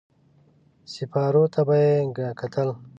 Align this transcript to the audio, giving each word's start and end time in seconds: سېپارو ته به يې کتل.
سېپارو 0.91 1.43
ته 1.53 1.61
به 1.67 1.75
يې 1.85 1.91
کتل. 2.39 2.69